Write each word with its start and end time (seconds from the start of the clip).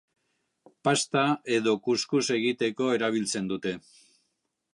Pasta 0.87 1.25
edo 1.57 1.73
kus-kus 1.89 2.23
egiteko 2.39 2.89
erabiltzen 2.97 3.53
dute. 3.53 3.77